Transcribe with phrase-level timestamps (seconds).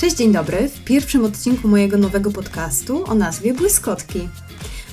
[0.00, 0.68] Cześć, dzień dobry.
[0.68, 4.28] W pierwszym odcinku mojego nowego podcastu o nazwie Błyskotki.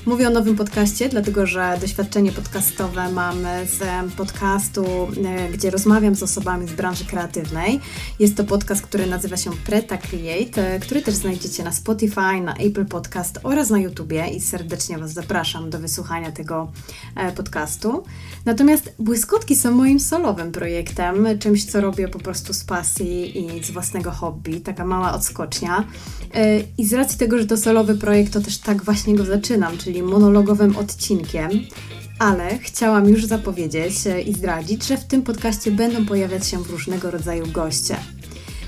[0.06, 4.84] Mówię o nowym podcaście, dlatego że doświadczenie podcastowe mam z podcastu,
[5.24, 7.80] e, gdzie rozmawiam z osobami z branży kreatywnej.
[8.18, 12.54] Jest to podcast, który nazywa się Preta Create, e, który też znajdziecie na Spotify, na
[12.54, 16.72] Apple Podcast oraz na YouTubie i serdecznie Was zapraszam do wysłuchania tego
[17.16, 18.04] e, podcastu.
[18.44, 23.70] Natomiast błyskotki są moim solowym projektem, czymś, co robię po prostu z pasji i z
[23.70, 25.84] własnego hobby, taka mała odskocznia.
[26.78, 29.95] I z racji tego, że to solowy projekt, to też tak właśnie go zaczynam, czyli
[30.02, 31.50] monologowym odcinkiem,
[32.18, 33.94] ale chciałam już zapowiedzieć
[34.26, 37.96] i zdradzić, że w tym podcaście będą pojawiać się różnego rodzaju goście.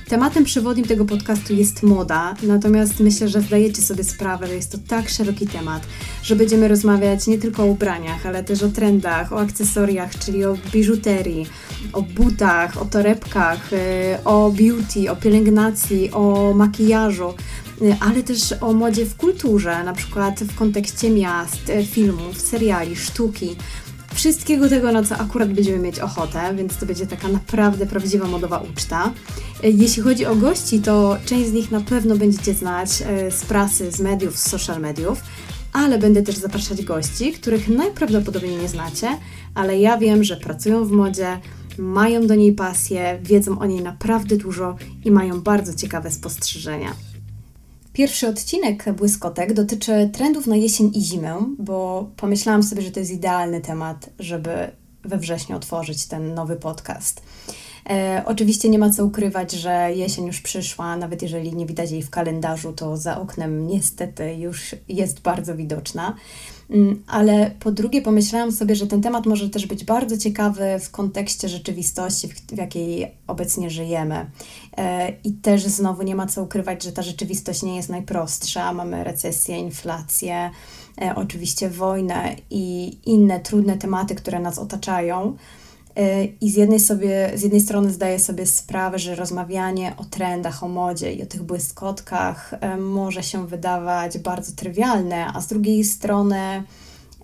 [0.09, 4.79] Tematem przewodnim tego podcastu jest moda, natomiast myślę, że zdajecie sobie sprawę, że jest to
[4.89, 5.83] tak szeroki temat,
[6.23, 10.57] że będziemy rozmawiać nie tylko o ubraniach, ale też o trendach, o akcesoriach, czyli o
[10.73, 11.47] biżuterii,
[11.93, 13.77] o butach, o torebkach, y,
[14.25, 17.35] o beauty, o pielęgnacji, o makijażu,
[18.01, 23.57] ale też o modzie w kulturze, na przykład w kontekście miast, y, filmów, seriali, sztuki
[24.15, 28.59] wszystkiego tego, na co akurat będziemy mieć ochotę, więc to będzie taka naprawdę prawdziwa modowa
[28.59, 29.13] uczta.
[29.63, 32.91] Jeśli chodzi o gości, to część z nich na pewno będziecie znać
[33.31, 35.23] z prasy, z mediów, z social mediów,
[35.73, 39.19] ale będę też zapraszać gości, których najprawdopodobniej nie znacie,
[39.55, 41.41] ale ja wiem, że pracują w modzie,
[41.79, 47.08] mają do niej pasję, wiedzą o niej naprawdę dużo i mają bardzo ciekawe spostrzeżenia.
[47.99, 53.13] Pierwszy odcinek Błyskotek dotyczy trendów na jesień i zimę, bo pomyślałam sobie, że to jest
[53.13, 54.71] idealny temat, żeby
[55.05, 57.23] we wrześniu otworzyć ten nowy podcast.
[57.91, 62.03] E, oczywiście nie ma co ukrywać, że jesień już przyszła, nawet jeżeli nie widać jej
[62.03, 66.15] w kalendarzu, to za oknem niestety już jest bardzo widoczna.
[66.71, 70.91] Mm, ale po drugie pomyślałam sobie, że ten temat może też być bardzo ciekawy w
[70.91, 74.31] kontekście rzeczywistości, w, jakiej obecnie żyjemy.
[74.77, 78.73] E, I też znowu nie ma co ukrywać, że ta rzeczywistość nie jest najprostsza.
[78.73, 80.51] Mamy recesję, inflację,
[81.01, 85.37] e, oczywiście wojnę i inne trudne tematy, które nas otaczają.
[85.99, 90.63] E, I z jednej, sobie, z jednej strony zdaję sobie sprawę, że rozmawianie o trendach,
[90.65, 95.85] o modzie i o tych błyskotkach e, może się wydawać bardzo trywialne, a z drugiej
[95.85, 96.63] strony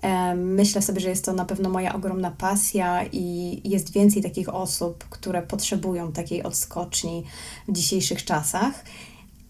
[0.02, 4.54] e, myślę sobie, że jest to na pewno moja ogromna pasja i jest więcej takich
[4.54, 7.24] osób, które potrzebują takiej odskoczni
[7.68, 8.84] w dzisiejszych czasach.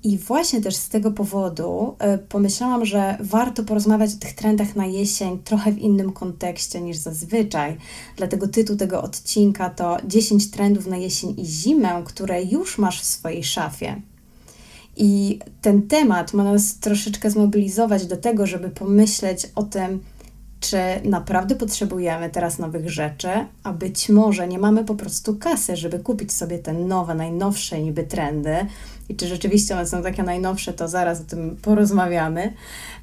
[0.04, 4.86] I właśnie też z tego powodu y, pomyślałam, że warto porozmawiać o tych trendach na
[4.86, 7.76] jesień trochę w innym kontekście niż zazwyczaj.
[8.16, 13.04] Dlatego tytuł tego odcinka to 10 trendów na jesień i zimę, które już masz w
[13.04, 14.00] swojej szafie.
[14.96, 20.00] I ten temat ma nas troszeczkę zmobilizować do tego, żeby pomyśleć o tym,
[20.64, 23.28] czy naprawdę potrzebujemy teraz nowych rzeczy,
[23.62, 28.04] a być może nie mamy po prostu kasy, żeby kupić sobie te nowe, najnowsze niby
[28.04, 28.56] trendy.
[29.08, 32.54] I czy rzeczywiście one są takie najnowsze, to zaraz o tym porozmawiamy.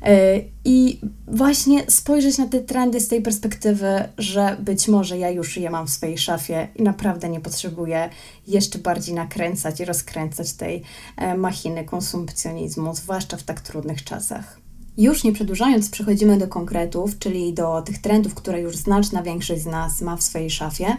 [0.01, 5.57] E, I właśnie spojrzeć na te trendy z tej perspektywy, że być może ja już
[5.57, 8.09] je mam w swojej szafie i naprawdę nie potrzebuję
[8.47, 10.83] jeszcze bardziej nakręcać i rozkręcać tej
[11.17, 14.60] e, machiny konsumpcjonizmu, zwłaszcza w tak trudnych czasach.
[14.97, 19.65] Już nie przedłużając, przechodzimy do konkretów, czyli do tych trendów, które już znaczna większość z
[19.65, 20.97] nas ma w swojej szafie.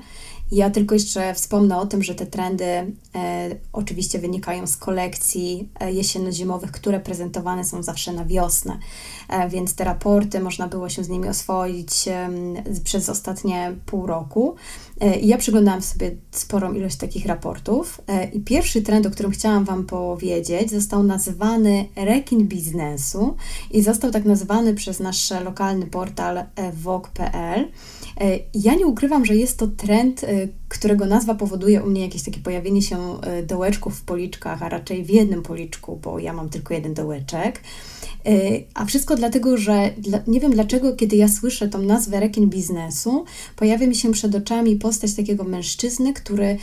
[0.53, 2.93] Ja tylko jeszcze wspomnę o tym, że te trendy e,
[3.73, 8.79] oczywiście wynikają z kolekcji e, jesienno-zimowych, które prezentowane są zawsze na wiosnę,
[9.29, 12.31] e, więc te raporty można było się z nimi oswoić e,
[12.85, 14.55] przez ostatnie pół roku.
[15.01, 19.65] E, ja przyglądałam sobie sporą ilość takich raportów e, i pierwszy trend, o którym chciałam
[19.65, 23.37] Wam powiedzieć, został nazywany rekin biznesu
[23.71, 27.69] i został tak nazwany przez nasz lokalny portal Vogue.pl.
[28.55, 30.25] Ja nie ukrywam, że jest to trend,
[30.69, 35.05] którego nazwa powoduje u mnie jakieś takie pojawienie się e, dołeczków w policzkach, a raczej
[35.05, 37.61] w jednym policzku, bo ja mam tylko jeden dołeczek.
[38.75, 39.91] A wszystko dlatego, że
[40.27, 43.25] nie wiem dlaczego, kiedy ja słyszę tą nazwę rekin biznesu,
[43.57, 46.57] pojawia mi się przed oczami postać takiego mężczyzny, który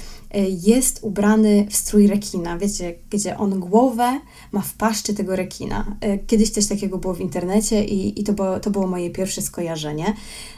[0.65, 2.57] jest ubrany w strój rekina.
[2.57, 4.19] Wiecie, gdzie on głowę
[4.51, 5.97] ma w paszczy tego rekina.
[6.27, 10.13] Kiedyś coś takiego było w internecie i, i to, było, to było moje pierwsze skojarzenie.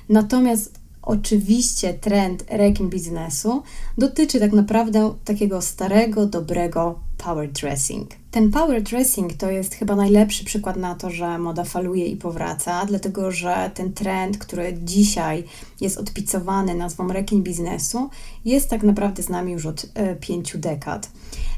[0.09, 3.63] Natomiast Oczywiście trend rekin biznesu
[3.98, 8.12] dotyczy tak naprawdę takiego starego, dobrego power dressing.
[8.31, 12.86] Ten power dressing to jest chyba najlepszy przykład na to, że moda faluje i powraca,
[12.86, 15.44] dlatego że ten trend, który dzisiaj
[15.81, 18.09] jest odpicowany nazwą rekin biznesu,
[18.45, 21.12] jest tak naprawdę z nami już od e, pięciu dekad.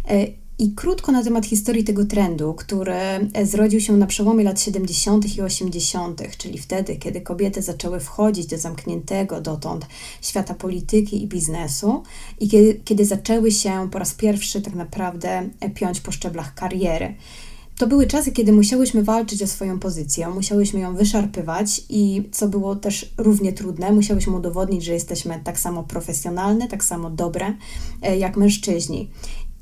[0.10, 2.94] E, I krótko na temat historii tego trendu, który
[3.44, 5.38] zrodził się na przełomie lat 70.
[5.38, 9.86] i 80., czyli wtedy, kiedy kobiety zaczęły wchodzić do zamkniętego dotąd
[10.22, 12.04] świata polityki i biznesu,
[12.40, 17.16] i kiedy, kiedy zaczęły się po raz pierwszy tak naprawdę piąć po szczeblach kariery.
[17.78, 22.76] To były czasy, kiedy musiałyśmy walczyć o swoją pozycję, musiałyśmy ją wyszarpywać i co było
[22.76, 27.54] też równie trudne, musiałyśmy udowodnić, że jesteśmy tak samo profesjonalne, tak samo dobre
[28.02, 29.10] e, jak mężczyźni.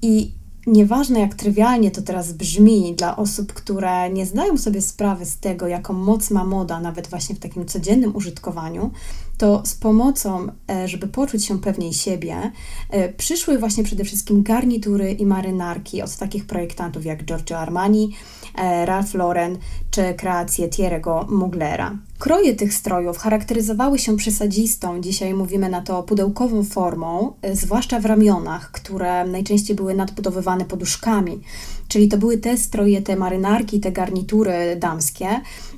[0.01, 0.31] I
[0.67, 5.67] Nieważne jak trywialnie to teraz brzmi dla osób, które nie zdają sobie sprawy z tego,
[5.67, 8.91] jaką moc ma moda, nawet właśnie w takim codziennym użytkowaniu,
[9.37, 12.51] to z pomocą, e, żeby poczuć się pewniej siebie,
[12.89, 18.15] e, przyszły właśnie przede wszystkim garnitury i marynarki od takich projektantów jak Giorgio Armani,
[18.55, 19.57] e, Ralph Lauren
[19.91, 21.97] czy kreacje Thierry'ego Muglera.
[22.19, 28.71] Kroje tych strojów charakteryzowały się przesadzistą, dzisiaj mówimy na to pudełkową formą, zwłaszcza w ramionach,
[28.71, 31.41] które najczęściej były nadbudowywane poduszkami.
[31.88, 35.27] Czyli to były te stroje, te marynarki, te garnitury damskie,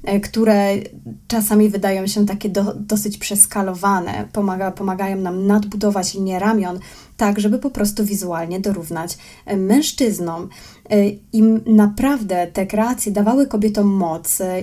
[0.04, 0.76] e, które
[1.28, 6.80] czasami wydają się takie do, dosyć przeskalowane, pomaga, pomagają nam nadbudować linię ramion,
[7.18, 10.50] tak żeby po prostu wizualnie dorównać e, mężczyznom.
[11.34, 13.88] I naprawdę te kreacje dawały kobietom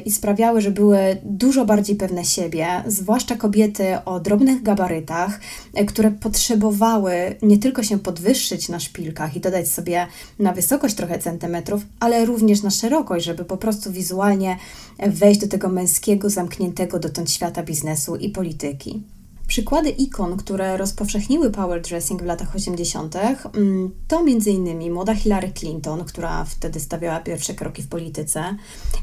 [0.05, 5.41] i sprawiały, że były dużo bardziej pewne siebie, zwłaszcza kobiety o drobnych gabarytach,
[5.89, 10.07] które potrzebowały nie tylko się podwyższyć na szpilkach i dodać sobie
[10.39, 14.57] na wysokość trochę centymetrów, ale również na szerokość, żeby po prostu wizualnie
[14.99, 19.03] wejść do tego męskiego, zamkniętego dotąd świata biznesu i polityki.
[19.51, 23.17] Przykłady ikon, które rozpowszechniły power dressing w latach 80.,
[23.55, 24.93] mm, to m.in.
[24.93, 28.57] młoda Hillary Clinton, która wtedy stawiała pierwsze kroki w polityce,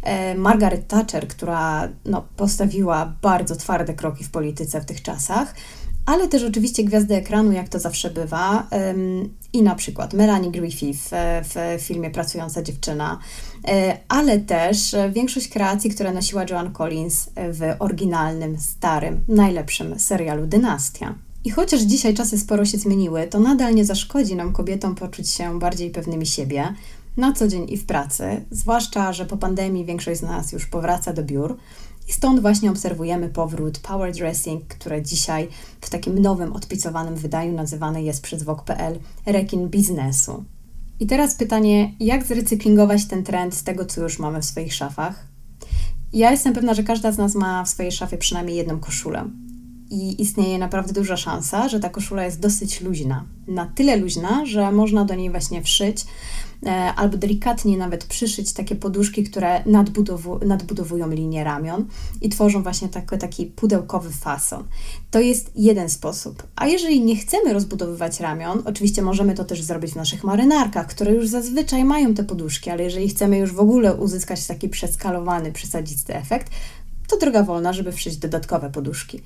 [0.03, 5.55] e, Margaret Thatcher, która no, postawiła bardzo twarde kroki w polityce w tych czasach,
[6.05, 8.67] ale też oczywiście gwiazdy ekranu, jak to zawsze bywa,
[9.53, 11.09] i na przykład Melanie Griffith
[11.43, 13.19] w filmie Pracująca dziewczyna,
[14.07, 21.15] ale też większość kreacji, które nosiła Joan Collins w oryginalnym, starym, najlepszym serialu Dynastia.
[21.45, 25.59] I chociaż dzisiaj czasy sporo się zmieniły, to nadal nie zaszkodzi nam kobietom poczuć się
[25.59, 26.74] bardziej pewnymi siebie
[27.18, 31.13] na co dzień i w pracy, zwłaszcza, że po pandemii większość z nas już powraca
[31.13, 31.57] do biur.
[32.07, 35.48] I stąd właśnie obserwujemy powrót power dressing, które dzisiaj
[35.81, 40.44] w takim nowym, odpicowanym wydaniu nazywane jest przez Vogue.pl rekin biznesu.
[40.99, 45.27] I teraz pytanie, jak zrecyklingować ten trend z tego, co już mamy w swoich szafach?
[46.13, 49.29] Ja jestem pewna, że każda z nas ma w swojej szafie przynajmniej jedną koszulę.
[49.89, 53.24] I istnieje naprawdę duża szansa, że ta koszula jest dosyć luźna.
[53.48, 56.06] Na tyle luźna, że można do niej właśnie wszyć
[56.66, 61.86] E, albo delikatnie nawet przyszyć takie poduszki, które nadbudowu, nadbudowują linię ramion
[62.22, 64.63] i tworzą właśnie taki, taki pudełkowy fason.
[65.12, 66.44] To jest jeden sposób.
[66.56, 71.12] A jeżeli nie chcemy rozbudowywać ramion, oczywiście możemy to też zrobić w naszych marynarkach, które
[71.12, 76.16] już zazwyczaj mają te poduszki, ale jeżeli chcemy już w ogóle uzyskać taki przeskalowany, przesadzisty
[76.16, 76.51] efekt,
[77.07, 79.22] to droga wolna, żeby wszyć dodatkowe poduszki.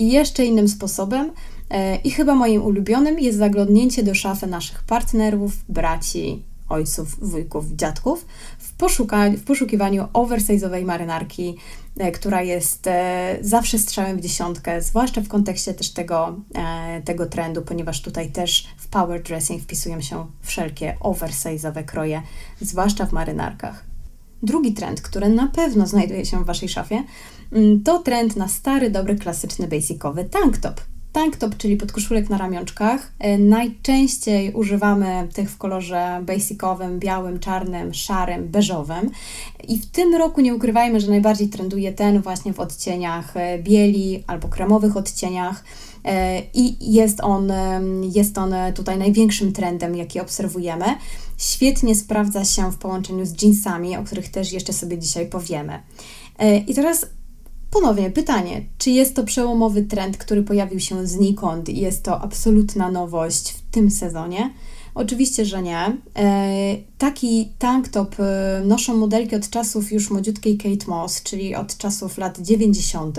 [0.00, 1.32] I jeszcze innym sposobem,
[1.70, 8.26] e, i chyba moim ulubionym, jest zaglądnięcie do szafy naszych partnerów, braci, ojców, wujków, dziadków
[8.58, 11.56] w, poszuka- w poszukiwaniu oversize'owej marynarki,
[11.98, 16.36] e, która jest e, zawsze strzałem w dziesiątkę, zwłaszcza w kontekście też tego,
[17.04, 22.22] tego trendu, ponieważ tutaj też w power dressing wpisują się wszelkie oversize'owe kroje,
[22.60, 23.84] zwłaszcza w marynarkach.
[24.42, 27.04] Drugi trend, który na pewno znajduje się w Waszej szafie,
[27.84, 30.80] to trend na stary, dobry, klasyczny, basicowy tank top.
[31.12, 33.12] Tank top, czyli podkoszulek na ramionczkach.
[33.18, 39.10] E, najczęściej używamy tych w kolorze basicowym, białym, czarnym, szarym, beżowym.
[39.68, 44.24] I w tym roku nie ukrywajmy, że najbardziej trenduje ten właśnie w odcieniach e, bieli
[44.26, 45.64] albo kremowych odcieniach.
[46.04, 47.52] E, I jest on,
[48.02, 50.84] jest on tutaj największym trendem, jaki obserwujemy.
[51.38, 55.82] Świetnie sprawdza się w połączeniu z jeansami, o których też jeszcze sobie dzisiaj powiemy.
[56.66, 57.06] I teraz
[57.70, 62.90] Ponownie pytanie, czy jest to przełomowy trend, który pojawił się znikąd i jest to absolutna
[62.90, 64.50] nowość w tym sezonie?
[64.94, 65.96] Oczywiście, że nie.
[66.16, 71.76] E, taki tank top e, noszą modelki od czasów już młodziutkiej Kate Moss, czyli od
[71.76, 73.18] czasów lat 90.,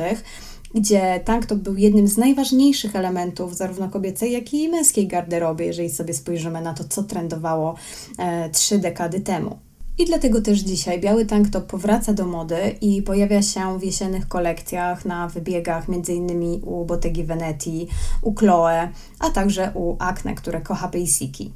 [0.76, 5.90] gdzie tank top był jednym z najważniejszych elementów zarówno kobiecej, jak i męskiej garderoby, jeżeli
[5.90, 7.76] sobie spojrzymy na to, co trendowało
[8.18, 9.71] e, trzy dekady temu.
[10.02, 14.28] I dlatego też dzisiaj biały tank top powraca do mody i pojawia się w jesiennych
[14.28, 16.62] kolekcjach na wybiegach, m.in.
[16.66, 17.88] u Bottegi Veneti,
[18.22, 18.90] u Chloe,
[19.20, 21.52] a także u Acne, które kocha basiki.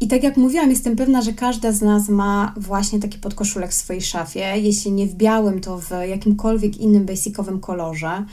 [0.00, 3.74] I tak jak mówiłam, jestem pewna, że każda z nas ma właśnie taki podkoszulek w
[3.74, 4.52] swojej szafie.
[4.56, 8.24] Jeśli nie w białym, to w jakimkolwiek innym basicowym kolorze.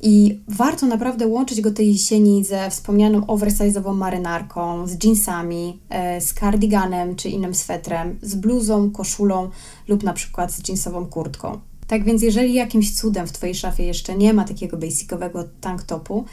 [0.00, 6.34] I warto naprawdę łączyć go tej jesieni ze wspomnianą oversize'ową marynarką, z jeansami, e, z
[6.34, 9.50] cardiganem czy innym swetrem, z bluzą, koszulą
[9.88, 11.60] lub na przykład z jeansową kurtką.
[11.86, 16.24] Tak więc jeżeli jakimś cudem w Twojej szafie jeszcze nie ma takiego basicowego tank topu,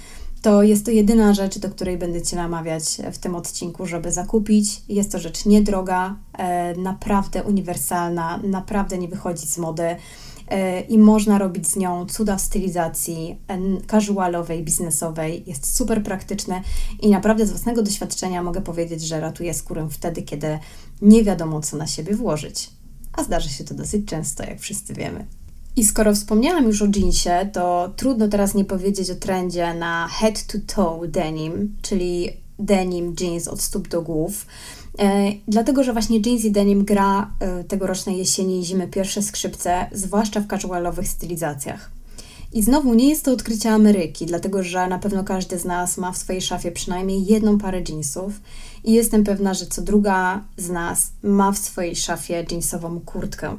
[0.42, 4.82] to jest to jedyna rzecz, do której będę Cię namawiać w tym odcinku, żeby zakupić.
[4.90, 9.96] Jest to rzecz niedroga, e, naprawdę uniwersalna, naprawdę nie wychodzi z mody
[10.90, 15.44] i można robić z nią cuda w stylizacji e, casualowej, biznesowej.
[15.48, 16.62] Jest super praktyczne
[17.02, 20.60] i naprawdę z własnego doświadczenia mogę powiedzieć, że ratuje skórę wtedy, kiedy
[21.02, 22.70] nie wiadomo, co na siebie włożyć.
[23.14, 25.26] A zdarzy się to dosyć często, jak wszyscy wiemy.
[25.76, 30.46] I skoro wspomniałam już o jeansie, to trudno teraz nie powiedzieć o trendzie na head
[30.48, 34.46] to toe denim, czyli denim jeans od stóp do głów.
[35.00, 39.90] E, dlatego, że właśnie jeans i denim gra e, tegorocznej jesieni i zimy pierwsze skrzypce,
[39.92, 41.92] zwłaszcza w casualowych stylizacjach.
[42.54, 46.12] I znowu nie jest to odkrycie Ameryki, dlatego że na pewno każdy z nas ma
[46.12, 48.34] w swojej szafie przynajmniej jedną parę jeansów
[48.84, 53.58] i jestem pewna, że co druga z nas ma w swojej szafie jeansową kurtkę.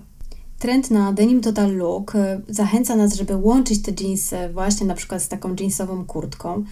[0.58, 5.22] Trend na denim total look y, zachęca nas, żeby łączyć te jeansy właśnie na przykład
[5.22, 6.64] z taką jeansową kurtką.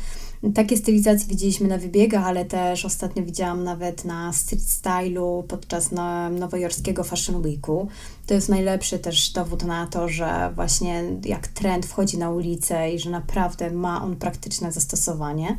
[0.54, 5.90] Takie stylizacje widzieliśmy na wybiegach, ale też ostatnio widziałam nawet na street stylu podczas
[6.30, 7.88] nowojorskiego Fashion Weeku.
[8.26, 12.98] To jest najlepszy też dowód na to, że właśnie jak trend wchodzi na ulicę i
[12.98, 15.58] że naprawdę ma on praktyczne zastosowanie.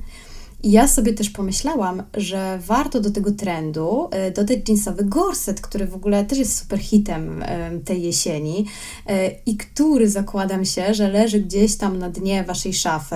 [0.64, 5.88] I ja sobie też pomyślałam, że warto do tego trendu e, dodać jeansowy gorset, który
[5.88, 7.44] w ogóle też jest super hitem
[7.86, 8.66] tej jesieni
[9.08, 13.16] e, i który zakładam się, że leży gdzieś tam na dnie waszej szafy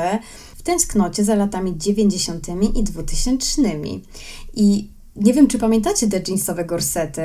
[0.59, 2.47] w tęsknocie za latami 90.
[2.75, 3.61] i 2000.
[4.53, 7.21] I nie wiem, czy pamiętacie te jeansowe gorsety,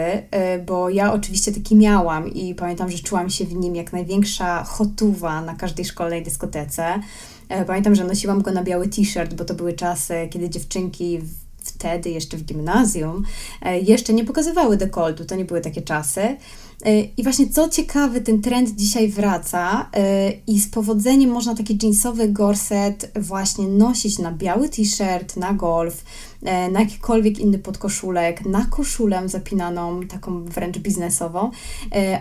[0.66, 5.40] bo ja oczywiście taki miałam i pamiętam, że czułam się w nim jak największa hotuwa
[5.42, 7.00] na każdej szkolnej dyskotece.
[7.48, 11.20] E, pamiętam, że nosiłam go na biały t-shirt, bo to były czasy, kiedy dziewczynki
[11.58, 13.24] wtedy jeszcze w gimnazjum
[13.62, 16.36] e, jeszcze nie pokazywały dekoltu, to nie były takie czasy.
[16.82, 21.78] E, I właśnie co ciekawe, ten trend dzisiaj wraca e, i z powodzeniem można taki
[21.82, 26.04] jeansowy gorset właśnie nosić na biały t-shirt, na golf,
[26.42, 31.50] e, na jakikolwiek inny podkoszulek, na koszulę zapinaną, taką wręcz biznesową.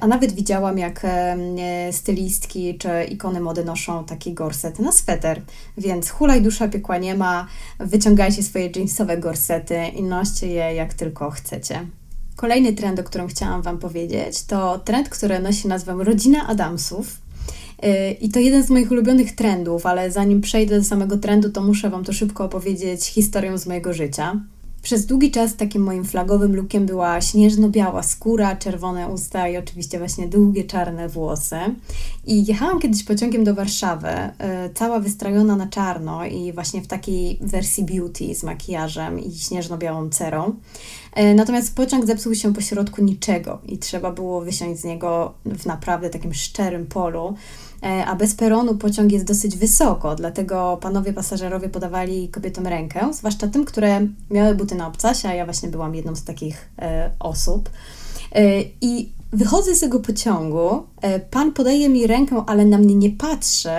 [0.01, 1.05] A nawet widziałam, jak
[1.91, 5.41] stylistki czy ikony mody noszą taki gorset na sweter.
[5.77, 7.48] Więc hulaj dusza piekła nie ma,
[7.79, 11.86] wyciągajcie swoje jeansowe gorsety i noście je jak tylko chcecie.
[12.36, 17.18] Kolejny trend, o którym chciałam Wam powiedzieć, to trend, który nosi nazwę Rodzina Adamsów.
[17.86, 21.62] Y, I to jeden z moich ulubionych trendów, ale zanim przejdę do samego trendu, to
[21.62, 24.40] muszę Wam to szybko opowiedzieć historię z mojego życia.
[24.84, 30.28] Przez długi czas takim moim flagowym lookiem była śnieżno-biała skóra, czerwone usta i oczywiście właśnie
[30.28, 31.56] długie czarne włosy.
[32.25, 37.38] I jechałam kiedyś pociągiem do Warszawy, yy, cała wystrojona na czarno i właśnie w takiej
[37.42, 40.54] wersji beauty z makijażem i śnieżno-białą cerą.
[41.18, 46.10] Yy, natomiast pociąg zepsuł się pośrodku niczego i trzeba było wysiąść z niego w naprawdę
[46.10, 47.36] takim szczerym polu.
[47.84, 53.48] E, a bez peronu pociąg jest dosyć wysoko, dlatego panowie pasażerowie podawali kobietom rękę, zwłaszcza
[53.48, 57.70] tym, które miały buty na obcasie, a ja właśnie byłam jedną z takich e, osób.
[58.32, 60.84] E, I wychodzę z tego pociągu,
[61.32, 63.70] pan podaje mi rękę, ale na mnie nie patrzy.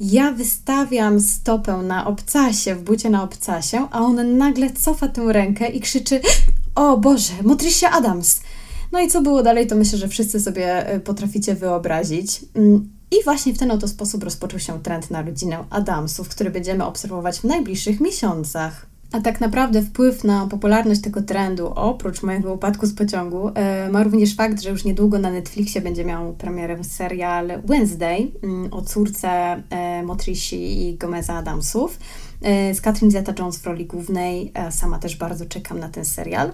[0.00, 5.68] Ja wystawiam stopę na obcasie, w bucie na obcasie, a on nagle cofa tę rękę
[5.68, 6.20] i krzyczy:
[6.74, 8.40] O Boże, Motricia Adams!
[8.92, 12.40] No i co było dalej, to myślę, że wszyscy sobie potraficie wyobrazić.
[13.12, 17.40] I właśnie w ten oto sposób rozpoczął się trend na rodzinę Adamsów, który będziemy obserwować
[17.40, 18.86] w najbliższych miesiącach.
[19.12, 24.02] A tak naprawdę wpływ na popularność tego trendu, oprócz mojego upadku z pociągu, e, ma
[24.02, 29.28] również fakt, że już niedługo na Netflixie będzie miał premierę serial Wednesday mm, o córce
[29.70, 31.98] e, Motrici i Gomeza Adamsów
[32.42, 34.52] e, z Catherine Zeta-Jones w roli głównej.
[34.70, 36.52] Sama też bardzo czekam na ten serial.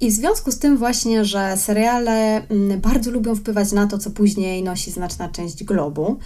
[0.00, 4.10] I w związku z tym właśnie, że seriale mm, bardzo lubią wpływać na to, co
[4.10, 6.18] później nosi znaczna część globu,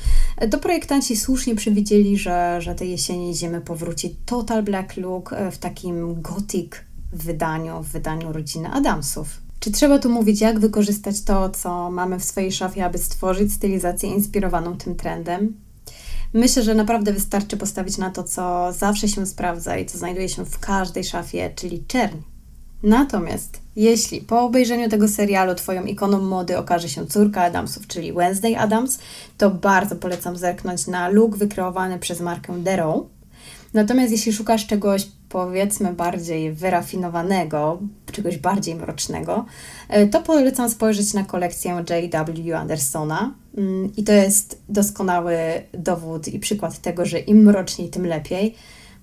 [0.50, 5.58] to projektanci słusznie przewidzieli, że, że tej jesieni zimy powróci Total Black Look e, w
[5.58, 6.72] takim gothic
[7.12, 9.28] wydaniu, w wydaniu rodziny Adamsów.
[9.60, 14.10] Czy trzeba tu mówić, jak wykorzystać to, co mamy w swojej szafie, aby stworzyć stylizację
[14.10, 15.54] inspirowaną tym trendem?
[16.32, 20.44] Myślę, że naprawdę wystarczy postawić na to, co zawsze się sprawdza i co znajduje się
[20.44, 22.16] w każdej szafie, czyli czerń.
[22.82, 28.58] Natomiast jeśli po obejrzeniu tego serialu Twoją ikoną mody okaże się córka Adamsów, czyli Wednesday
[28.58, 28.99] Adams,
[29.38, 33.06] to bardzo polecam zerknąć na look wykreowany przez markę Dero.
[33.75, 37.78] Natomiast jeśli szukasz czegoś powiedzmy bardziej wyrafinowanego,
[38.12, 39.44] czegoś bardziej mrocznego,
[39.88, 42.54] e, to polecam spojrzeć na kolekcję J.W.
[42.56, 43.34] Andersona.
[43.56, 45.37] Mm, I to jest doskonały
[45.72, 48.54] dowód i przykład tego, że im mroczniej, tym lepiej.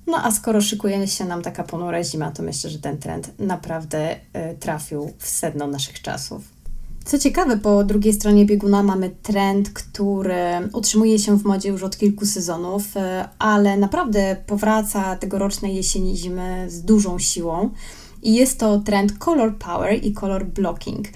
[0.07, 4.15] No a skoro szykuje się nam taka ponura zima, to myślę, że ten trend naprawdę
[4.33, 6.41] e, trafił w sedno naszych czasów.
[7.05, 11.97] Co ciekawe, po drugiej stronie bieguna mamy trend, który utrzymuje się w modzie już od
[11.97, 17.69] kilku sezonów, e, ale naprawdę powraca tegorocznej jesieni zimy z dużą siłą.
[18.23, 21.07] I jest to trend color power i color blocking.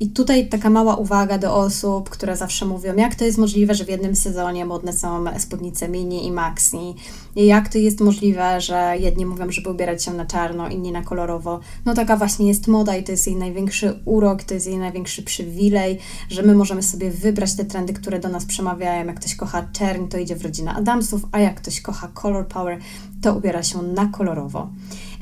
[0.00, 3.84] I tutaj taka mała uwaga do osób, które zawsze mówią, jak to jest możliwe, że
[3.84, 6.94] w jednym sezonie modne są spódnice mini i maxi,
[7.36, 11.02] i jak to jest możliwe, że jedni mówią, żeby ubierać się na czarno, inni na
[11.02, 11.60] kolorowo.
[11.84, 15.22] No taka właśnie jest moda i to jest jej największy urok, to jest jej największy
[15.22, 15.98] przywilej,
[16.28, 19.06] że my możemy sobie wybrać te trendy, które do nas przemawiają.
[19.06, 22.78] Jak ktoś kocha czerń, to idzie w rodzinę Adamsów, a jak ktoś kocha color power,
[23.22, 24.68] to ubiera się na kolorowo.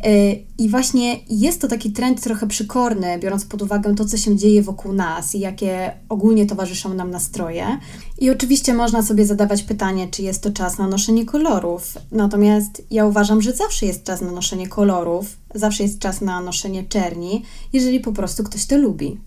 [0.06, 4.36] Y, I właśnie jest to taki trend trochę przykorny, biorąc pod uwagę to, co się
[4.36, 7.78] dzieje wokół nas i jakie ogólnie towarzyszą nam nastroje.
[8.18, 11.98] I oczywiście można sobie zadawać pytanie, czy jest to czas na noszenie kolorów.
[12.12, 16.84] Natomiast ja uważam, że zawsze jest czas na noszenie kolorów, zawsze jest czas na noszenie
[16.84, 17.42] czerni,
[17.72, 19.20] jeżeli po prostu ktoś to lubi.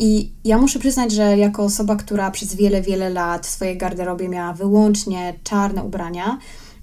[0.00, 4.28] I ja muszę przyznać, że jako osoba, która przez wiele, wiele lat w swojej garderobie
[4.28, 6.38] miała wyłącznie czarne ubrania,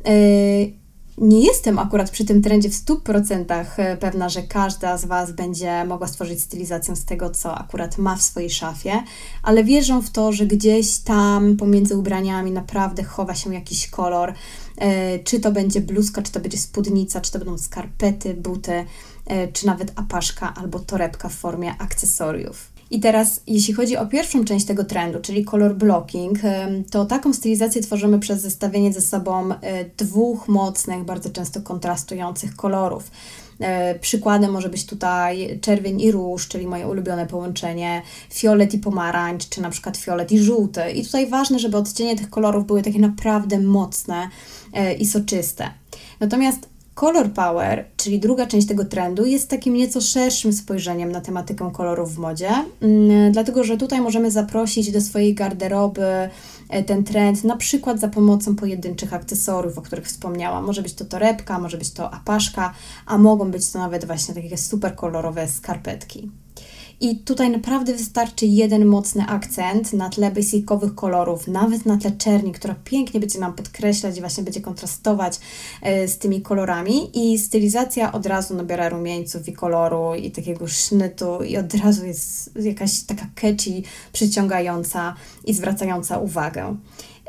[0.05, 0.80] yy,
[1.17, 5.85] nie jestem akurat przy tym trendzie w 100% e, pewna, że każda z Was będzie
[5.85, 9.03] mogła stworzyć stylizację z tego, co akurat ma w swojej szafie,
[9.43, 14.33] ale wierzę w to, że gdzieś tam pomiędzy ubraniami naprawdę chowa się jakiś kolor.
[14.77, 18.85] E, czy to będzie bluzka, czy to będzie spódnica, czy to będą skarpety, buty,
[19.25, 22.70] e, czy nawet apaszka albo torebka w formie akcesoriów.
[22.91, 26.39] I teraz, jeśli chodzi o pierwszą część tego trendu, czyli color blocking,
[26.91, 33.11] to taką stylizację tworzymy przez zestawienie ze sobą e, dwóch mocnych, bardzo często kontrastujących kolorów.
[33.59, 38.01] E, przykładem może być tutaj czerwień i róż, czyli moje ulubione połączenie,
[38.33, 40.91] fiolet i pomarańcz, czy na przykład fiolet i żółty.
[40.91, 44.29] I tutaj ważne, żeby odcienie tych kolorów były takie naprawdę mocne
[44.73, 45.69] e, i soczyste.
[46.19, 46.70] Natomiast
[47.01, 52.15] Color Power, czyli druga część tego trendu, jest takim nieco szerszym spojrzeniem na tematykę kolorów
[52.15, 52.49] w modzie,
[52.81, 56.29] mm, dlatego że tutaj możemy zaprosić do swojej garderoby
[56.69, 60.65] e, ten trend, na przykład za pomocą pojedynczych akcesoriów, o których wspomniałam.
[60.65, 62.73] Może być to torebka, może być to apaszka,
[63.05, 66.31] a mogą być to nawet właśnie takie super kolorowe skarpetki.
[67.01, 72.51] I tutaj naprawdę wystarczy jeden mocny akcent na tle basicowych kolorów, nawet na tle czerni,
[72.51, 75.39] która pięknie będzie nam podkreślać i właśnie będzie kontrastować
[75.81, 81.43] e, z tymi kolorami i stylizacja od razu nabiera rumieńców i koloru i takiego sznytu
[81.43, 83.81] i od razu jest jakaś taka catchy,
[84.13, 86.75] przyciągająca i zwracająca uwagę.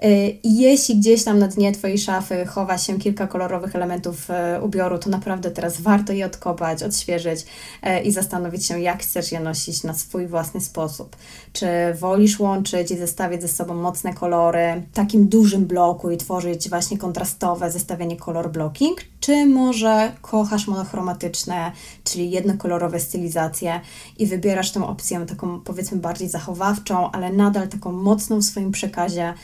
[0.04, 4.98] Y, jeśli gdzieś tam na dnie Twojej szafy chowa się kilka kolorowych elementów y, ubioru,
[4.98, 9.82] to naprawdę teraz warto je odkopać, odświeżyć y, i zastanowić się, jak chcesz je nosić
[9.82, 11.16] na swój własny sposób.
[11.52, 11.66] Czy
[12.00, 16.98] wolisz łączyć i zestawiać ze sobą mocne kolory w takim dużym bloku i tworzyć właśnie
[16.98, 21.72] kontrastowe zestawienie kolor blocking, czy może kochasz monochromatyczne,
[22.04, 23.80] czyli jednokolorowe stylizacje
[24.18, 29.34] i wybierasz tę opcję taką powiedzmy bardziej zachowawczą, ale nadal taką mocną w swoim przekazie,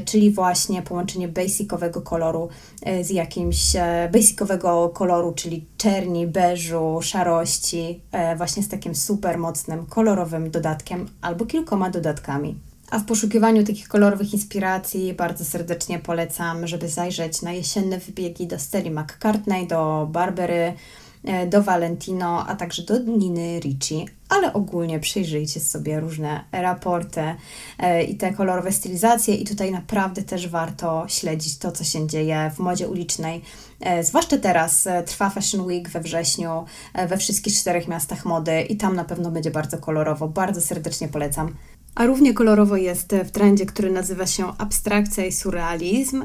[0.00, 2.48] czyli właśnie połączenie basicowego koloru
[2.82, 8.00] e, z jakimś e, basicowego koloru, czyli czerni, beżu, szarości,
[8.36, 12.54] właśnie z takim super mocnym kolorowym dodatkiem albo kilkoma dodatkami.
[12.90, 18.58] A w poszukiwaniu takich kolorowych inspiracji bardzo serdecznie polecam, żeby zajrzeć na jesienne wybiegi do
[18.58, 20.72] Steli McCartney, do Barbery,
[21.24, 27.20] e, do Valentino, a także do Niny Ricci, ale ogólnie przyjrzyjcie sobie różne raporty
[27.78, 32.50] e, i te kolorowe stylizacje i tutaj naprawdę też warto śledzić to, co się dzieje
[32.54, 33.42] w modzie ulicznej.
[33.80, 36.64] E, zwłaszcza teraz trwa Fashion Week we wrześniu
[37.08, 40.28] we wszystkich czterech miastach mody i tam na pewno będzie bardzo kolorowo.
[40.28, 41.54] Bardzo serdecznie polecam.
[41.94, 46.24] A równie kolorowo jest w trendzie, który nazywa się abstrakcja i surrealizm.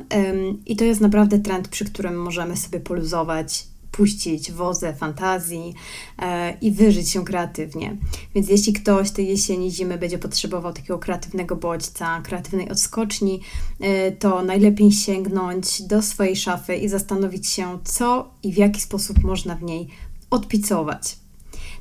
[0.66, 5.74] I to jest naprawdę trend, przy którym możemy sobie poluzować, puścić wozę fantazji
[6.20, 7.98] e, i wyżyć się kreatywnie.
[8.36, 13.42] Więc jeśli ktoś tej jesieni, zimy będzie potrzebował takiego kreatywnego bodźca, kreatywnej odskoczni,
[13.80, 19.24] e, to najlepiej sięgnąć do swojej szafy i zastanowić się, co i w jaki sposób
[19.24, 19.88] można w niej
[20.30, 21.16] odpicować.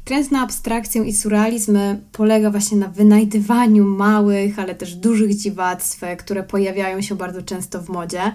[0.04, 1.78] Trend na abstrakcję i surrealizm
[2.12, 7.88] polega właśnie na wynajdywaniu małych, ale też dużych dziwactw, które pojawiają się bardzo często w
[7.88, 8.32] modzie.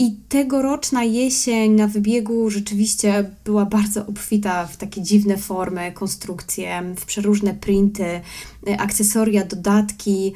[0.00, 7.04] I tegoroczna jesień na wybiegu rzeczywiście była bardzo obfita w takie dziwne formy, konstrukcje, w
[7.04, 8.20] przeróżne printy,
[8.78, 10.34] akcesoria, dodatki,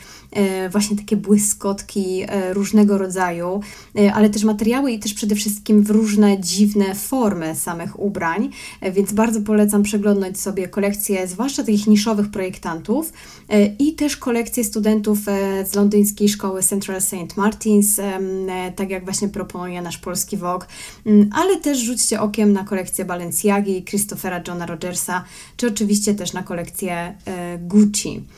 [0.71, 3.61] właśnie takie błyskotki różnego rodzaju,
[4.15, 8.51] ale też materiały i też przede wszystkim w różne dziwne formy samych ubrań,
[8.93, 13.13] więc bardzo polecam przeglądać sobie kolekcje, zwłaszcza takich niszowych projektantów
[13.79, 15.19] i też kolekcje studentów
[15.65, 17.37] z londyńskiej szkoły Central St.
[17.37, 18.01] Martins,
[18.77, 20.65] tak jak właśnie proponuje nasz polski Vogue,
[21.33, 25.25] ale też rzućcie okiem na kolekcję Balenciagi, Christophera Johna Rogersa,
[25.57, 27.59] czy oczywiście też na kolekcję e,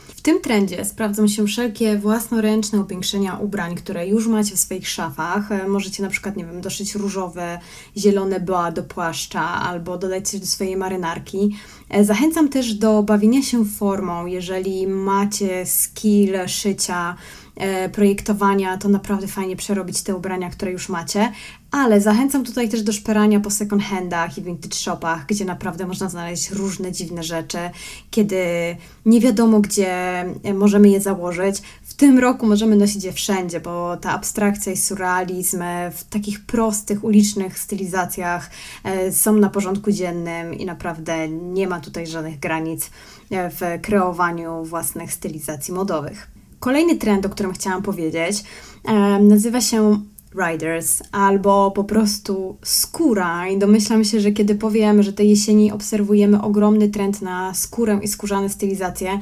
[0.07, 5.51] W tym trendzie sprawdzą się wszelkie własnoręczne upiększenia ubrań, które już macie w swoich szafach.
[5.51, 7.59] E, możecie na przykład, nie wiem, doszyć różowe,
[7.97, 11.55] zielone boa do płaszcza albo dodać coś do swojej marynarki.
[11.89, 17.15] E, zachęcam też do bawienia się formą, jeżeli macie skill szycia,
[17.91, 21.31] projektowania, to naprawdę fajnie przerobić te ubrania, które już macie.
[21.71, 26.09] Ale zachęcam tutaj też do szperania po second handach i vintage shopach, gdzie naprawdę można
[26.09, 27.57] znaleźć różne dziwne rzeczy,
[28.11, 28.37] kiedy
[29.05, 29.91] nie wiadomo, gdzie
[30.43, 31.61] e, możemy je założyć.
[31.83, 36.45] W tym roku możemy nosić je wszędzie, bo ta abstrakcja i surrealizm e, w takich
[36.45, 38.49] prostych, ulicznych stylizacjach
[39.11, 42.89] są na porządku dziennym i naprawdę nie ma tutaj żadnych granic
[43.31, 46.34] w kreowaniu własnych stylizacji modowych.
[46.59, 48.43] Kolejny trend, o którym chciałam powiedzieć,
[49.19, 50.01] nazywa się
[50.51, 56.41] riders albo po prostu skóra i domyślam się, że kiedy powiem, że tej jesieni obserwujemy
[56.41, 59.19] ogromny trend na skórę i skórzane stylizacje,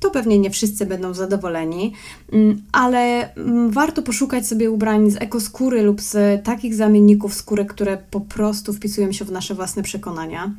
[0.00, 1.92] to pewnie nie wszyscy będą zadowoleni,
[2.32, 7.98] mm, ale mm, warto poszukać sobie ubrań z ekoskóry lub z takich zamienników skóry, które
[8.10, 10.54] po prostu wpisują się w nasze własne przekonania.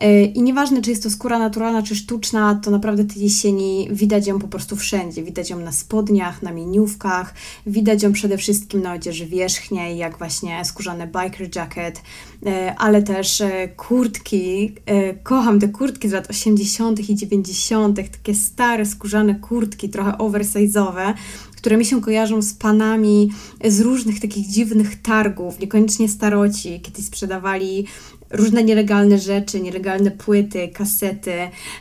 [0.00, 4.26] E, I nieważne, czy jest to skóra naturalna, czy sztuczna, to naprawdę tej jesieni widać
[4.26, 5.22] ją po prostu wszędzie.
[5.22, 7.34] Widać ją na spodniach, na miniówkach,
[7.66, 12.02] widać ją przede wszystkim na odzieży wierzchniej, jak właśnie skórzane biker jacket,
[12.46, 14.74] e, ale też e, kurtki.
[15.22, 17.10] Kocham te kurtki z lat 80.
[17.10, 21.14] i 90., takie stare, stare skórzane kurtki, trochę oversize'owe,
[21.56, 23.30] które mi się kojarzą z panami
[23.64, 27.86] z różnych takich dziwnych targów, niekoniecznie staroci, kiedy sprzedawali
[28.30, 31.32] różne nielegalne rzeczy, nielegalne płyty, kasety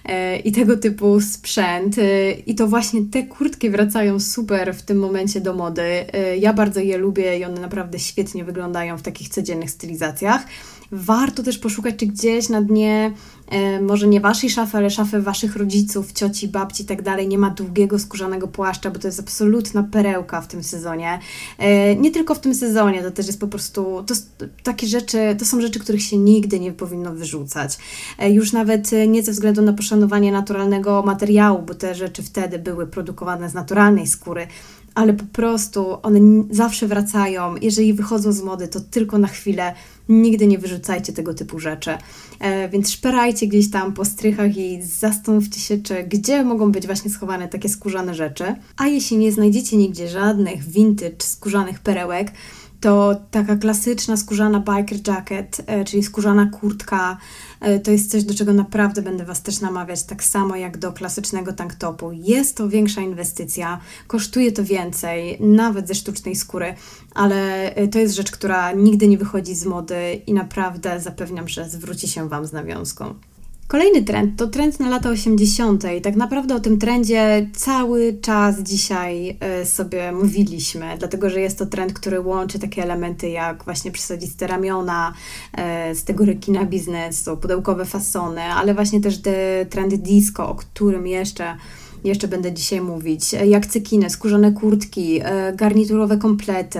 [0.05, 1.97] e, i tego typu sprzęt.
[1.97, 5.81] E, I to właśnie te kurtki wracają super w tym momencie do mody.
[5.81, 10.45] E, ja bardzo je lubię i one naprawdę świetnie wyglądają w takich codziennych stylizacjach.
[10.91, 13.11] Warto też poszukać, czy gdzieś na dnie
[13.81, 17.49] może nie waszej szafy, ale szafy waszych rodziców, cioci, babci i tak dalej, nie ma
[17.49, 21.19] długiego skórzanego płaszcza, bo to jest absolutna perełka w tym sezonie.
[21.57, 24.13] E, nie tylko w tym sezonie, to też jest po prostu, to
[24.63, 27.77] takie rzeczy, to są rzeczy, których się nigdy nie powinno wyrzucać.
[28.19, 32.87] E, już nawet nie ze względu na poszanowanie naturalnego materiału, bo te rzeczy wtedy były
[32.87, 34.47] produkowane z naturalnej skóry,
[34.95, 37.55] ale po prostu one zawsze wracają.
[37.61, 39.73] Jeżeli wychodzą z mody, to tylko na chwilę.
[40.09, 41.97] Nigdy nie wyrzucajcie tego typu rzeczy.
[42.39, 47.11] E, więc szperajcie gdzieś tam po strychach i zastanówcie się, czy gdzie mogą być właśnie
[47.11, 48.55] schowane takie skórzane rzeczy.
[48.77, 52.31] A jeśli nie znajdziecie nigdzie żadnych vintage skórzanych perełek,
[52.81, 57.17] to taka klasyczna skórzana biker jacket, e, czyli skórzana kurtka,
[57.59, 60.93] e, to jest coś, do czego naprawdę będę Was też namawiać, tak samo jak do
[60.93, 62.11] klasycznego tanktopu.
[62.11, 66.73] Jest to większa inwestycja, kosztuje to więcej, nawet ze sztucznej skóry,
[67.15, 71.69] ale e, to jest rzecz, która nigdy nie wychodzi z mody i naprawdę zapewniam, że
[71.69, 73.15] zwróci się Wam z nawiązką.
[73.69, 75.83] Kolejny trend to trend na lata 80.
[75.97, 81.59] I tak naprawdę o tym trendzie cały czas dzisiaj e, sobie mówiliśmy, dlatego że jest
[81.59, 85.13] to trend, który łączy takie elementy jak właśnie przysadziste ramiona,
[85.53, 91.07] e, z tego rekina biznesu, pudełkowe fasony, ale właśnie też te trendy disco, o którym
[91.07, 91.57] jeszcze
[92.03, 95.21] jeszcze będę dzisiaj mówić, e, jak cekiny, skórzane kurtki,
[95.53, 96.79] garniturowe komplety,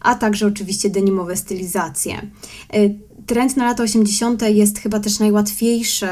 [0.00, 2.20] a także oczywiście denimowe stylizacje.
[3.30, 4.42] Trend na lata 80.
[4.42, 6.06] jest chyba też najłatwiejszy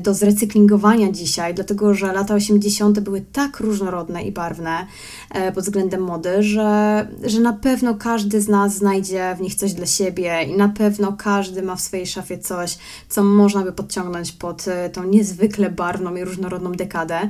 [0.00, 3.00] do zrecyklingowania dzisiaj, dlatego że lata 80.
[3.00, 4.86] były tak różnorodne i barwne
[5.30, 9.72] e, pod względem mody, że, że na pewno każdy z nas znajdzie w nich coś
[9.72, 12.78] dla siebie i na pewno każdy ma w swojej szafie coś,
[13.08, 17.28] co można by podciągnąć pod e, tą niezwykle barwną i różnorodną dekadę.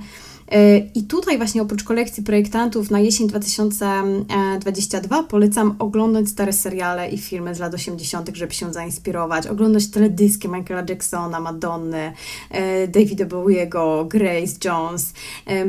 [0.51, 7.19] E, I tutaj właśnie oprócz kolekcji projektantów na jesień 2022 polecam oglądać stare seriale i
[7.19, 12.13] filmy z lat 80., żeby się zainspirować, oglądać teledyski Michaela Jacksona, Madonny,
[12.51, 15.13] e, Davida Bowiego, Grace Jones.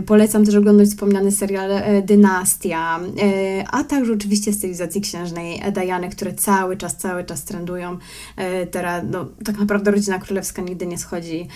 [0.06, 1.72] Polecam też oglądać wspomniany serial
[2.04, 3.00] Dynastia,
[3.72, 7.98] a także oczywiście stylizacji księżnej Diany, które cały czas, cały czas trendują.
[8.72, 11.48] Teraz no, tak naprawdę rodzina królewska nigdy nie schodzi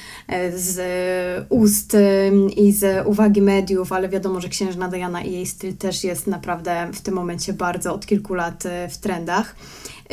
[0.56, 0.80] z
[1.50, 1.98] ust
[2.58, 6.90] i z uwagi mediów, ale wiadomo, że księżna Diana i jej styl też jest naprawdę
[6.94, 9.56] w tym momencie bardzo od kilku lat y, w trendach.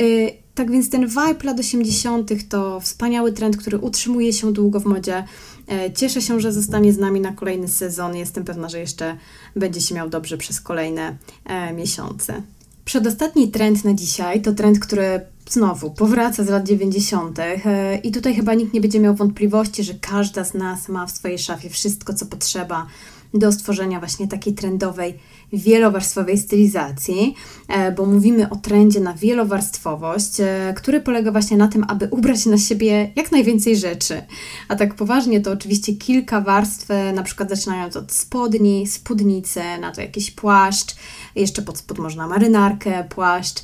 [0.00, 2.30] Y, Tak więc ten vibe lat 80.
[2.48, 5.24] to wspaniały trend, który utrzymuje się długo w modzie.
[5.68, 8.16] E, cieszę się, że zostanie z nami na kolejny sezon.
[8.16, 9.16] Jestem pewna, że jeszcze
[9.56, 12.42] będzie się miał dobrze przez kolejne e, miesiące.
[12.84, 17.38] Przedostatni trend na dzisiaj to trend, który znowu powraca z lat 90.
[17.38, 21.10] E, i tutaj chyba nikt nie będzie miał wątpliwości, że każda z nas ma w
[21.10, 22.86] swojej szafie wszystko, co potrzeba
[23.34, 25.18] do stworzenia właśnie takiej trendowej,
[25.52, 27.34] wielowarstwowej stylizacji,
[27.68, 32.46] e, bo mówimy o trendzie na wielowarstwowość, e, który polega właśnie na tym, aby ubrać
[32.46, 34.22] na siebie jak najwięcej rzeczy.
[34.68, 40.00] A tak poważnie to oczywiście kilka warstw, na przykład zaczynając od spodni, spódnicy, na to
[40.00, 40.96] jakiś płaszcz,
[41.34, 43.62] jeszcze pod spód można marynarkę, płaszcz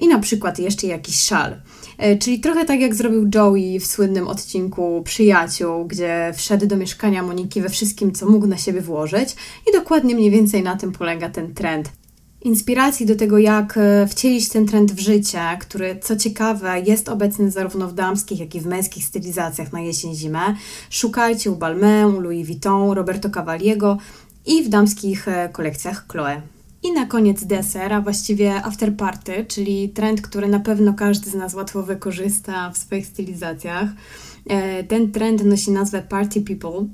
[0.00, 1.56] i na przykład jeszcze jakiś szal.
[1.98, 7.22] E, czyli trochę tak jak zrobił Joey w słynnym odcinku Przyjaciół, gdzie wszedł do mieszkania
[7.22, 9.36] Moniki we wszystkim, co mógł na siebie włożyć,
[9.70, 11.92] i dokładnie mniej więcej na tym polega ten trend.
[12.42, 17.50] Inspiracji do tego, jak e, wcielić ten trend w życie, który co ciekawe jest obecny
[17.50, 20.54] zarówno w damskich, jak i w męskich stylizacjach na jesień-zimę,
[20.90, 23.98] szukajcie u Balmain, Louis Vuitton, Roberto Cavalliego
[24.46, 26.42] i w damskich e, kolekcjach Chloe.
[26.82, 31.34] I na koniec deser, a właściwie after party, czyli trend, który na pewno każdy z
[31.34, 33.88] nas łatwo wykorzysta w swoich stylizacjach.
[34.46, 36.84] E, ten trend nosi nazwę Party People.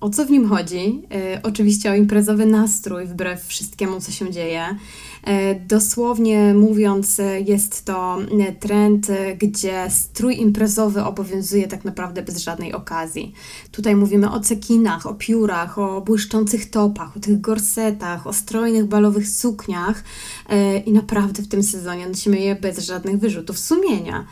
[0.00, 1.02] E, o co w nim chodzi?
[1.12, 4.76] E, oczywiście o imprezowy nastrój, wbrew wszystkiemu, co się dzieje.
[5.24, 9.06] E, dosłownie mówiąc, e, jest to e, trend,
[9.38, 13.32] gdzie strój imprezowy obowiązuje tak naprawdę bez żadnej okazji.
[13.72, 19.28] Tutaj mówimy o cekinach, o piórach, o błyszczących topach, o tych gorsetach, o strojnych balowych
[19.28, 20.04] sukniach
[20.86, 24.26] i naprawdę w tym sezonie nosimy je bez żadnych wyrzutów sumienia.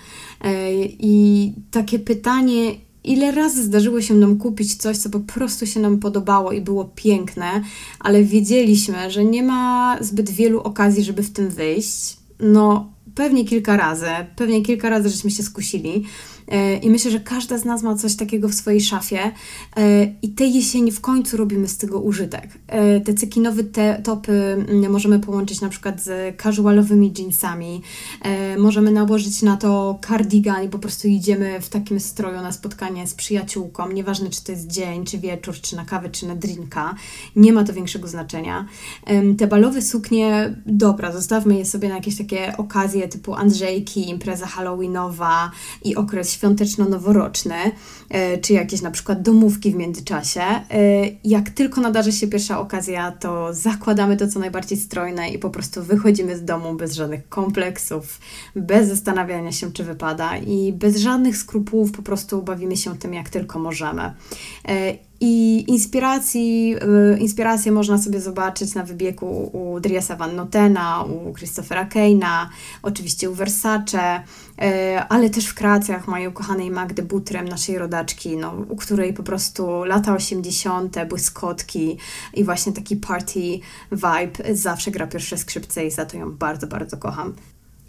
[0.98, 2.74] I takie pytanie,
[3.08, 6.84] ile razy zdarzyło się nam kupić coś, co po prostu się nam podobało i było
[6.84, 7.62] piękne,
[8.00, 12.16] ale wiedzieliśmy, że nie ma zbyt wielu okazji, żeby w tym wyjść.
[12.40, 16.04] No, pewnie kilka razy, pewnie kilka razy żeśmy się skusili.
[16.48, 19.20] E, I myślę, że każda z nas ma coś takiego w swojej szafie
[19.76, 22.48] e, i tej jesieni w końcu robimy z tego użytek.
[22.66, 27.82] E, te cekinowe te topy mm, możemy połączyć na przykład z casualowymi jeansami,
[28.58, 33.14] możemy nałożyć na to cardigan i po prostu idziemy w takim stroju na spotkanie z
[33.14, 36.94] przyjaciółką, nieważne czy to jest dzień, czy wieczór, czy na kawę, czy na drinka,
[37.36, 38.66] nie ma to większego znaczenia.
[39.38, 45.50] Te balowe suknie, dobra, zostawmy je sobie na jakieś takie okazje typu Andrzejki, impreza halloweenowa
[45.84, 47.70] i okres świąteczno-noworoczne,
[48.10, 50.40] e, czy jakieś na przykład domówki w międzyczasie.
[50.40, 50.64] E,
[51.24, 55.82] jak tylko nadarzy się pierwsza okazja, to zakładamy to co najbardziej strojne i po prostu
[55.82, 58.20] wychodzimy z domu bez żadnych kompleksów,
[58.56, 63.28] bez zastanawiania się, czy wypada i bez żadnych skrupułów po prostu bawimy się tym, jak
[63.28, 64.12] tylko możemy.
[65.20, 66.76] I inspiracji,
[67.14, 72.50] y, inspiracje można sobie zobaczyć na wybiegu u Driesa Van Notena, u Christophera Keina,
[72.82, 74.22] oczywiście u Versace,
[74.62, 79.22] y, ale też w kreacjach mojej ukochanej Magdy Butrem, naszej rodaczki, no, u której po
[79.22, 81.98] prostu lata 80., błyskotki
[82.34, 83.40] i właśnie taki party
[83.92, 87.34] vibe zawsze gra pierwsze skrzypce i za to ją bardzo, bardzo kocham.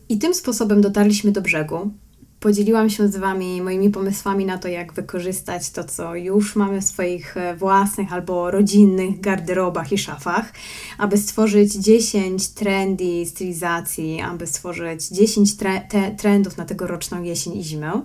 [0.10, 1.92] I tym sposobem dotarliśmy do brzegu.
[2.40, 6.86] Podzieliłam się z Wami moimi pomysłami na to, jak wykorzystać to, co już mamy w
[6.86, 10.54] swoich e, własnych albo rodzinnych garderobach i szafach,
[10.98, 15.82] aby stworzyć 10 trendy stylizacji, aby stworzyć 10 tre
[16.18, 18.02] trendów na tegoroczną jesień i zimę.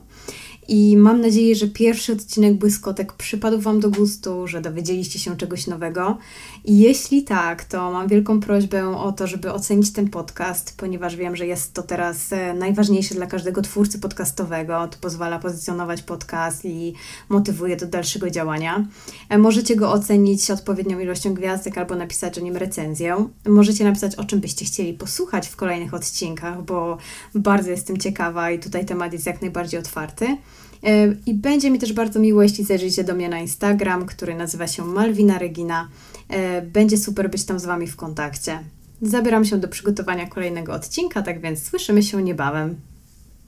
[0.68, 5.66] I mam nadzieję, że pierwszy odcinek Błyskotek przypadł Wam do gustu, że dowiedzieliście się czegoś
[5.66, 6.18] nowego.
[6.64, 11.36] I jeśli tak, to mam wielką prośbę o to, żeby ocenić ten podcast, ponieważ wiem,
[11.36, 14.88] że jest to teraz e, najważniejsze dla każdego twórcy podcastowego.
[14.88, 16.94] To pozwala pozycjonować podcast i
[17.28, 18.86] motywuje do dalszego działania.
[19.28, 23.28] E, możecie go ocenić odpowiednią ilością gwiazdek albo napisać o nim recenzję.
[23.46, 26.98] Możecie napisać, o czym byście chcieli posłuchać w kolejnych odcinkach, bo
[27.34, 30.36] bardzo jestem ciekawa i tutaj temat jest jak najbardziej otwarty.
[30.84, 34.66] E, I będzie mi też bardzo miło, jeśli zajrzycie do mnie na Instagram, który nazywa
[34.66, 35.88] się Malwina Regina.
[36.28, 38.58] E, będzie super być tam z Wami w kontakcie.
[39.02, 42.76] Zabieram się do przygotowania kolejnego odcinka, tak więc słyszymy się niebawem.